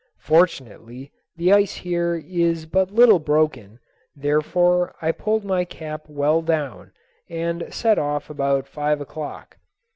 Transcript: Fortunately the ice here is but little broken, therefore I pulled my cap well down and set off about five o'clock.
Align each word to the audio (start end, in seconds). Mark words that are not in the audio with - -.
Fortunately 0.23 1.11
the 1.35 1.53
ice 1.53 1.75
here 1.75 2.15
is 2.15 2.65
but 2.65 2.89
little 2.89 3.19
broken, 3.19 3.79
therefore 4.15 4.95
I 4.99 5.11
pulled 5.11 5.45
my 5.45 5.63
cap 5.63 6.09
well 6.09 6.41
down 6.41 6.91
and 7.29 7.71
set 7.71 7.99
off 7.99 8.27
about 8.27 8.67
five 8.67 8.99
o'clock. 8.99 9.59